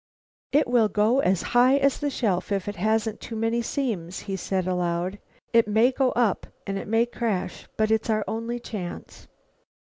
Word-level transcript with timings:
"It 0.51 0.67
will 0.67 0.87
go 0.89 1.19
as 1.19 1.43
high 1.53 1.77
as 1.77 1.99
the 1.99 2.09
shelf 2.09 2.51
if 2.51 2.67
it 2.67 2.77
hasn't 2.77 3.21
too 3.21 3.35
many 3.35 3.61
seams," 3.61 4.21
he 4.21 4.35
said 4.35 4.65
aloud. 4.65 5.19
"It 5.53 5.67
may 5.67 5.91
go 5.91 6.09
up. 6.13 6.47
And 6.65 6.79
it 6.79 6.87
may 6.87 7.05
crash. 7.05 7.67
But 7.77 7.91
it's 7.91 8.09
our 8.09 8.25
only 8.27 8.59
chance." 8.59 9.27